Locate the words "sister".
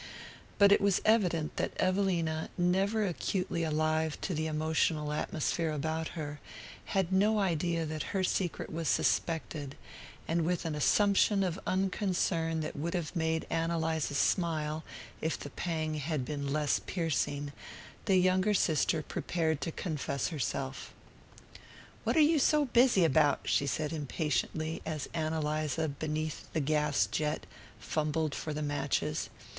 18.55-19.03